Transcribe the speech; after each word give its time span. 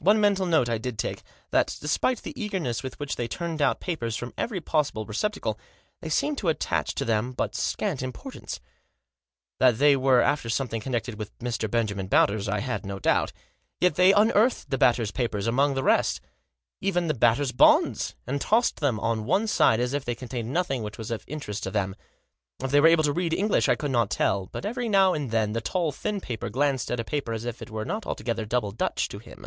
One 0.00 0.20
mental 0.20 0.44
note 0.44 0.68
I 0.68 0.76
did 0.76 0.98
take; 0.98 1.22
that, 1.50 1.78
despite 1.80 2.18
the 2.20 2.38
eager 2.38 2.60
ness 2.60 2.82
with 2.82 3.00
which 3.00 3.16
they 3.16 3.26
turned 3.26 3.62
out 3.62 3.80
papers 3.80 4.16
from 4.18 4.34
every 4.36 4.60
possible 4.60 5.06
receptacle, 5.06 5.58
they 6.02 6.10
seemed 6.10 6.36
to 6.38 6.48
attach 6.48 6.94
to 6.96 7.06
them 7.06 7.32
but 7.32 7.54
scant 7.56 8.02
importance. 8.02 8.60
That 9.60 9.78
they 9.78 9.96
were 9.96 10.20
after 10.20 10.50
something 10.50 10.82
connected 10.82 11.14
with 11.14 11.32
Mr. 11.38 11.70
Benjamin 11.70 12.08
Batters 12.08 12.50
I 12.50 12.58
had 12.60 12.84
no 12.84 12.98
doubt. 12.98 13.32
Yet 13.80 13.94
they 13.94 14.12
unearthed 14.12 14.68
the 14.68 14.76
Batters' 14.76 15.10
papers 15.10 15.46
among 15.46 15.72
the 15.72 15.82
rest 15.82 16.20
—even 16.82 17.06
the 17.06 17.14
Batters' 17.14 17.52
bonds!— 17.52 18.14
and 18.26 18.42
tossed 18.42 18.80
them 18.80 19.00
on 19.00 19.24
one 19.24 19.46
side 19.46 19.80
as 19.80 19.94
if 19.94 20.04
they 20.04 20.14
contained 20.16 20.52
nothing 20.52 20.82
which 20.82 20.98
was 20.98 21.10
of 21.10 21.24
interest 21.26 21.62
to 21.62 21.70
them. 21.70 21.96
If 22.60 22.70
they 22.72 22.80
were 22.80 22.88
able 22.88 23.04
to 23.04 23.12
read 23.12 23.32
English 23.32 23.70
I 23.70 23.74
could 23.74 23.92
not 23.92 24.10
tell, 24.10 24.44
but 24.46 24.66
every 24.66 24.88
now 24.88 25.14
and 25.14 25.30
then 25.30 25.54
the 25.54 25.62
tall, 25.62 25.92
thin 25.92 26.20
party 26.20 26.50
glanced 26.50 26.90
at 26.90 27.00
a 27.00 27.04
paper 27.04 27.32
as 27.32 27.46
if 27.46 27.62
it 27.62 27.70
was 27.70 27.86
not 27.86 28.04
altogether 28.06 28.44
Double 28.44 28.70
Dutch 28.72 29.08
to 29.08 29.18
him. 29.18 29.46